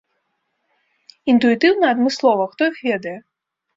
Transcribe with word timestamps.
Інтуітыўна, 1.33 1.85
адмыслова, 1.97 2.43
хто 2.55 2.61
іх 2.73 2.77
ведае. 2.89 3.17